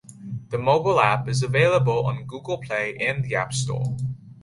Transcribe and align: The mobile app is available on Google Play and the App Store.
The 0.49 0.57
mobile 0.57 0.99
app 0.99 1.29
is 1.29 1.43
available 1.43 2.07
on 2.07 2.25
Google 2.25 2.57
Play 2.57 2.97
and 2.99 3.23
the 3.23 3.35
App 3.35 3.53
Store. 3.53 3.95